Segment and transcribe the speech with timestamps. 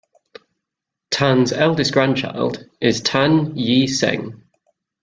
[1.11, 4.41] Tan's eldest grandchild is Tan Yee Seng.